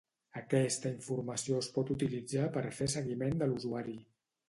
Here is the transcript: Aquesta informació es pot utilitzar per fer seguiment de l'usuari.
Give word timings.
Aquesta 0.39 0.91
informació 0.93 1.61
es 1.65 1.71
pot 1.77 1.93
utilitzar 1.99 2.49
per 2.59 2.67
fer 2.81 2.91
seguiment 2.97 3.41
de 3.45 3.53
l'usuari. 3.55 3.99